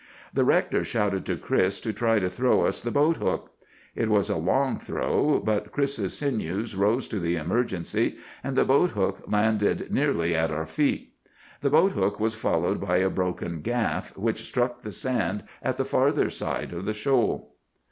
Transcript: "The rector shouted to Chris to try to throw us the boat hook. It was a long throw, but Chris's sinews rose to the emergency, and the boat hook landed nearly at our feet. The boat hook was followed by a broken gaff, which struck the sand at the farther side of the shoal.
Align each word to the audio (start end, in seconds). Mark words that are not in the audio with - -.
"The 0.33 0.43
rector 0.43 0.83
shouted 0.83 1.27
to 1.27 1.35
Chris 1.37 1.79
to 1.81 1.93
try 1.93 2.17
to 2.17 2.27
throw 2.27 2.65
us 2.65 2.81
the 2.81 2.89
boat 2.89 3.17
hook. 3.17 3.51
It 3.93 4.09
was 4.09 4.31
a 4.31 4.35
long 4.35 4.79
throw, 4.79 5.39
but 5.39 5.71
Chris's 5.71 6.17
sinews 6.17 6.73
rose 6.75 7.07
to 7.09 7.19
the 7.19 7.35
emergency, 7.35 8.17
and 8.43 8.57
the 8.57 8.65
boat 8.65 8.89
hook 8.93 9.21
landed 9.31 9.91
nearly 9.91 10.33
at 10.33 10.49
our 10.49 10.65
feet. 10.65 11.13
The 11.59 11.69
boat 11.69 11.91
hook 11.91 12.19
was 12.19 12.33
followed 12.33 12.81
by 12.81 12.97
a 12.97 13.11
broken 13.11 13.59
gaff, 13.61 14.17
which 14.17 14.43
struck 14.47 14.79
the 14.79 14.91
sand 14.91 15.43
at 15.61 15.77
the 15.77 15.85
farther 15.85 16.31
side 16.31 16.73
of 16.73 16.85
the 16.85 16.93
shoal. 16.95 17.53